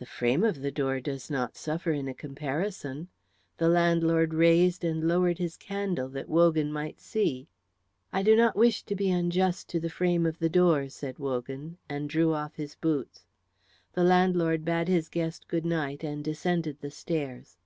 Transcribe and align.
"The 0.00 0.04
frame 0.06 0.42
of 0.42 0.62
the 0.62 0.72
door 0.72 0.98
does 0.98 1.30
not 1.30 1.54
suffer 1.56 1.92
in 1.92 2.08
a 2.08 2.12
comparison." 2.12 3.06
The 3.58 3.68
landlord 3.68 4.34
raised 4.34 4.82
and 4.82 5.06
lowered 5.06 5.38
his 5.38 5.56
candle 5.56 6.08
that 6.08 6.28
Wogan 6.28 6.72
might 6.72 7.00
see. 7.00 7.46
"I 8.12 8.24
do 8.24 8.34
not 8.34 8.56
wish 8.56 8.82
to 8.82 8.96
be 8.96 9.10
unjust 9.12 9.68
to 9.68 9.78
the 9.78 9.88
frame 9.88 10.26
of 10.26 10.40
the 10.40 10.48
door," 10.50 10.88
said 10.88 11.20
Wogan, 11.20 11.78
and 11.88 12.06
he 12.10 12.18
drew 12.18 12.32
off 12.34 12.56
his 12.56 12.74
boots. 12.74 13.26
The 13.92 14.02
landlord 14.02 14.64
bade 14.64 14.88
his 14.88 15.08
guest 15.08 15.46
good 15.46 15.64
night 15.64 16.02
and 16.02 16.24
descended 16.24 16.80
the 16.80 16.90
stairs. 16.90 17.56